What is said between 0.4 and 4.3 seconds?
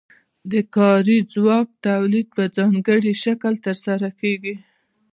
د کاري ځواک تولید په ځانګړي شکل ترسره